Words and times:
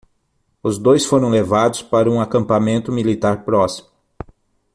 Os 0.63 0.79
dois 0.79 1.05
foram 1.05 1.29
levados 1.29 1.83
para 1.83 2.09
um 2.09 2.19
acampamento 2.19 2.91
militar 2.91 3.45
próximo. 3.45 3.87